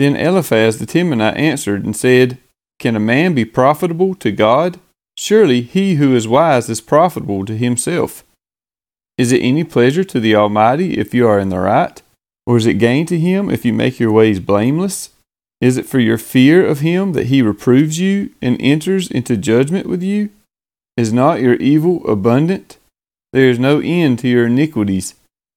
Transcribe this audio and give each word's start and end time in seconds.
Then 0.00 0.16
Eliphaz 0.16 0.78
the 0.78 0.86
Temanite 0.86 1.36
answered 1.36 1.84
and 1.84 1.94
said, 1.94 2.38
Can 2.78 2.96
a 2.96 2.98
man 2.98 3.34
be 3.34 3.44
profitable 3.44 4.14
to 4.14 4.32
God? 4.32 4.80
Surely 5.14 5.60
he 5.60 5.96
who 5.96 6.16
is 6.16 6.26
wise 6.26 6.70
is 6.70 6.80
profitable 6.80 7.44
to 7.44 7.54
himself. 7.54 8.24
Is 9.18 9.30
it 9.30 9.42
any 9.42 9.62
pleasure 9.62 10.02
to 10.04 10.18
the 10.18 10.34
Almighty 10.34 10.96
if 10.96 11.12
you 11.12 11.28
are 11.28 11.38
in 11.38 11.50
the 11.50 11.58
right? 11.58 12.00
Or 12.46 12.56
is 12.56 12.64
it 12.64 12.78
gain 12.78 13.04
to 13.08 13.18
him 13.18 13.50
if 13.50 13.66
you 13.66 13.74
make 13.74 14.00
your 14.00 14.10
ways 14.10 14.40
blameless? 14.40 15.10
Is 15.60 15.76
it 15.76 15.84
for 15.84 15.98
your 15.98 16.16
fear 16.16 16.64
of 16.64 16.80
him 16.80 17.12
that 17.12 17.26
he 17.26 17.42
reproves 17.42 18.00
you 18.00 18.30
and 18.40 18.56
enters 18.58 19.10
into 19.10 19.36
judgment 19.36 19.86
with 19.86 20.02
you? 20.02 20.30
Is 20.96 21.12
not 21.12 21.42
your 21.42 21.56
evil 21.56 22.10
abundant? 22.10 22.78
There 23.34 23.50
is 23.50 23.58
no 23.58 23.80
end 23.80 24.20
to 24.20 24.28
your 24.28 24.46
iniquities, 24.46 25.16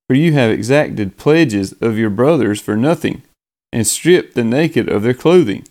for 0.09 0.15
you 0.15 0.33
have 0.33 0.51
exacted 0.51 1.15
pledges 1.15 1.71
of 1.79 1.97
your 1.97 2.09
brothers 2.09 2.59
for 2.59 2.75
nothing, 2.75 3.23
and 3.73 3.87
stripped 3.87 4.35
the 4.35 4.43
naked 4.43 4.87
of 4.87 5.01
their 5.01 5.15
clothing. 5.15 5.67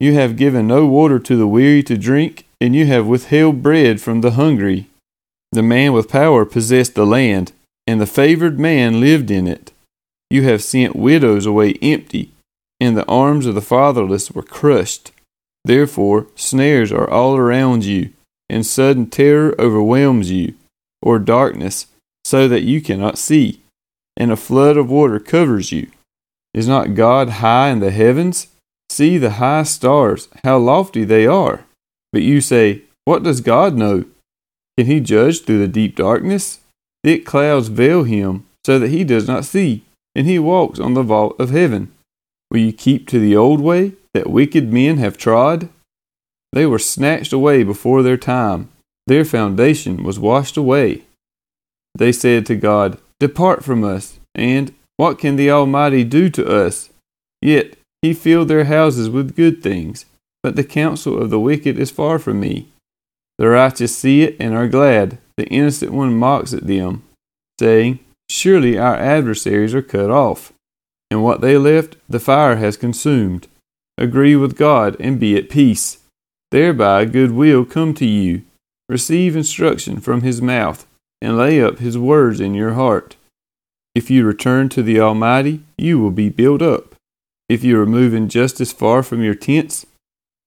You 0.00 0.12
have 0.14 0.36
given 0.36 0.66
no 0.66 0.86
water 0.86 1.20
to 1.20 1.36
the 1.36 1.46
weary 1.46 1.84
to 1.84 1.96
drink, 1.96 2.46
and 2.60 2.74
you 2.74 2.86
have 2.86 3.06
withheld 3.06 3.62
bread 3.62 4.00
from 4.00 4.20
the 4.20 4.32
hungry. 4.32 4.88
The 5.52 5.62
man 5.62 5.92
with 5.92 6.10
power 6.10 6.44
possessed 6.44 6.96
the 6.96 7.06
land, 7.06 7.52
and 7.86 8.00
the 8.00 8.06
favored 8.06 8.58
man 8.58 9.00
lived 9.00 9.30
in 9.30 9.46
it. 9.46 9.72
You 10.30 10.42
have 10.42 10.62
sent 10.62 10.96
widows 10.96 11.46
away 11.46 11.74
empty, 11.80 12.32
and 12.80 12.96
the 12.96 13.06
arms 13.06 13.46
of 13.46 13.54
the 13.54 13.62
fatherless 13.62 14.32
were 14.32 14.42
crushed. 14.42 15.12
Therefore, 15.64 16.26
snares 16.34 16.90
are 16.92 17.08
all 17.08 17.36
around 17.36 17.84
you, 17.84 18.12
and 18.50 18.66
sudden 18.66 19.06
terror 19.06 19.54
overwhelms 19.60 20.30
you, 20.30 20.54
or 21.00 21.18
darkness, 21.20 21.86
so 22.24 22.48
that 22.48 22.62
you 22.62 22.80
cannot 22.80 23.16
see, 23.16 23.60
and 24.16 24.32
a 24.32 24.36
flood 24.36 24.76
of 24.76 24.90
water 24.90 25.20
covers 25.20 25.70
you. 25.70 25.88
Is 26.58 26.66
not 26.66 26.94
God 26.94 27.28
high 27.38 27.68
in 27.68 27.78
the 27.78 27.92
heavens? 27.92 28.48
See 28.88 29.16
the 29.16 29.38
high 29.38 29.62
stars, 29.62 30.26
how 30.42 30.58
lofty 30.58 31.04
they 31.04 31.24
are. 31.24 31.64
But 32.12 32.22
you 32.22 32.40
say, 32.40 32.82
What 33.04 33.22
does 33.22 33.40
God 33.40 33.76
know? 33.76 34.06
Can 34.76 34.86
he 34.86 34.98
judge 34.98 35.44
through 35.44 35.60
the 35.60 35.68
deep 35.68 35.94
darkness? 35.94 36.58
Thick 37.04 37.24
clouds 37.24 37.68
veil 37.68 38.02
him, 38.02 38.44
so 38.66 38.80
that 38.80 38.88
he 38.88 39.04
does 39.04 39.28
not 39.28 39.44
see, 39.44 39.84
and 40.16 40.26
he 40.26 40.40
walks 40.40 40.80
on 40.80 40.94
the 40.94 41.04
vault 41.04 41.36
of 41.38 41.50
heaven. 41.50 41.92
Will 42.50 42.58
you 42.58 42.72
keep 42.72 43.06
to 43.06 43.20
the 43.20 43.36
old 43.36 43.60
way 43.60 43.92
that 44.12 44.28
wicked 44.28 44.72
men 44.72 44.96
have 44.96 45.16
trod? 45.16 45.68
They 46.52 46.66
were 46.66 46.80
snatched 46.80 47.32
away 47.32 47.62
before 47.62 48.02
their 48.02 48.16
time, 48.16 48.68
their 49.06 49.24
foundation 49.24 50.02
was 50.02 50.18
washed 50.18 50.56
away. 50.56 51.04
They 51.94 52.10
said 52.10 52.46
to 52.46 52.56
God, 52.56 52.98
Depart 53.20 53.62
from 53.62 53.84
us, 53.84 54.18
and 54.34 54.74
what 54.98 55.18
can 55.18 55.36
the 55.36 55.50
Almighty 55.50 56.04
do 56.04 56.28
to 56.28 56.46
us? 56.46 56.90
Yet 57.40 57.78
he 58.02 58.12
filled 58.12 58.48
their 58.48 58.64
houses 58.64 59.08
with 59.08 59.36
good 59.36 59.62
things, 59.62 60.04
but 60.42 60.56
the 60.56 60.64
counsel 60.64 61.22
of 61.22 61.30
the 61.30 61.40
wicked 61.40 61.78
is 61.78 61.90
far 61.90 62.18
from 62.18 62.40
me. 62.40 62.66
The 63.38 63.48
righteous 63.48 63.96
see 63.96 64.22
it 64.22 64.36
and 64.40 64.54
are 64.54 64.68
glad, 64.68 65.18
the 65.36 65.46
innocent 65.46 65.92
one 65.92 66.18
mocks 66.18 66.52
at 66.52 66.66
them, 66.66 67.04
saying, 67.60 68.00
Surely 68.28 68.76
our 68.76 68.96
adversaries 68.96 69.72
are 69.72 69.82
cut 69.82 70.10
off, 70.10 70.52
and 71.12 71.22
what 71.22 71.40
they 71.40 71.56
left 71.56 71.96
the 72.08 72.20
fire 72.20 72.56
has 72.56 72.76
consumed. 72.76 73.46
Agree 73.96 74.34
with 74.34 74.58
God 74.58 74.96
and 74.98 75.20
be 75.20 75.36
at 75.36 75.48
peace. 75.48 75.98
Thereby 76.50 77.04
good 77.04 77.30
will 77.32 77.64
come 77.64 77.94
to 77.94 78.06
you. 78.06 78.42
Receive 78.88 79.36
instruction 79.36 80.00
from 80.00 80.22
his 80.22 80.42
mouth, 80.42 80.86
and 81.22 81.36
lay 81.36 81.62
up 81.62 81.78
his 81.78 81.96
words 81.96 82.40
in 82.40 82.54
your 82.54 82.72
heart. 82.72 83.16
If 83.98 84.10
you 84.10 84.24
return 84.24 84.68
to 84.68 84.82
the 84.84 85.00
Almighty, 85.00 85.64
you 85.76 85.98
will 85.98 86.12
be 86.12 86.28
built 86.28 86.62
up. 86.62 86.94
If 87.48 87.64
you 87.64 87.76
remove 87.76 88.14
injustice 88.14 88.70
far 88.70 89.02
from 89.02 89.24
your 89.24 89.34
tents, 89.34 89.86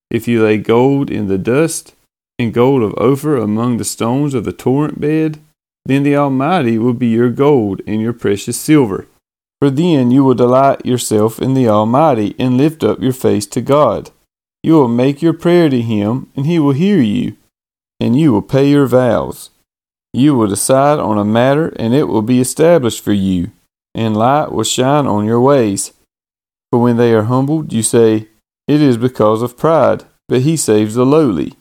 if 0.09 0.25
you 0.25 0.41
lay 0.41 0.58
gold 0.58 1.11
in 1.11 1.27
the 1.27 1.38
dust, 1.38 1.93
and 2.39 2.53
gold 2.53 2.81
of 2.81 2.97
Ophir 2.97 3.35
among 3.35 3.75
the 3.75 3.83
stones 3.83 4.33
of 4.33 4.45
the 4.45 4.53
torrent 4.53 5.02
bed, 5.02 5.37
then 5.86 6.03
the 6.03 6.15
Almighty 6.15 6.77
will 6.77 6.93
be 6.93 7.08
your 7.08 7.30
gold 7.30 7.81
and 7.86 7.99
your 7.99 8.14
precious 8.14 8.58
silver. 8.58 9.05
For 9.59 9.70
then 9.70 10.11
you 10.11 10.23
will 10.23 10.33
delight 10.33 10.86
yourself 10.86 11.42
in 11.42 11.53
the 11.53 11.67
Almighty 11.67 12.36
and 12.39 12.55
lift 12.55 12.86
up 12.86 13.02
your 13.02 13.11
face 13.11 13.47
to 13.47 13.59
God. 13.59 14.11
You 14.64 14.76
will 14.76 14.87
make 14.87 15.21
your 15.21 15.33
prayer 15.33 15.67
to 15.67 15.81
Him, 15.81 16.31
and 16.37 16.45
He 16.45 16.58
will 16.58 16.71
hear 16.71 17.02
you, 17.02 17.36
and 17.99 18.17
you 18.17 18.31
will 18.31 18.42
pay 18.42 18.70
your 18.70 18.86
vows. 18.87 19.49
You 20.14 20.36
will 20.36 20.48
decide 20.48 20.99
on 20.99 21.17
a 21.17 21.26
matter, 21.26 21.73
and 21.77 21.94
it 21.94 22.08
will 22.08 22.22
be 22.22 22.42
established 22.42 23.04
for 23.04 23.14
you, 23.14 23.52
and 23.95 24.16
light 24.16 24.52
will 24.52 24.64
shine 24.64 25.08
on 25.08 25.26
your 25.26 25.39
ways. 25.39 25.94
For 26.72 26.82
when 26.82 26.98
they 26.98 27.14
are 27.14 27.23
humbled, 27.23 27.72
you 27.72 27.83
say, 27.83 28.27
It 28.67 28.82
is 28.82 28.98
because 28.98 29.42
of 29.42 29.58
pride, 29.58 30.05
but 30.27 30.42
He 30.42 30.58
saves 30.58 30.95
the 30.95 31.05
lowly. 31.05 31.54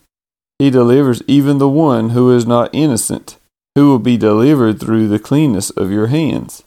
He 0.58 0.70
delivers 0.70 1.22
even 1.26 1.58
the 1.58 1.68
one 1.68 2.10
who 2.10 2.30
is 2.34 2.46
not 2.46 2.70
innocent, 2.72 3.36
who 3.74 3.88
will 3.88 3.98
be 3.98 4.16
delivered 4.16 4.78
through 4.78 5.08
the 5.08 5.18
cleanness 5.18 5.70
of 5.70 5.90
your 5.90 6.08
hands. 6.08 6.64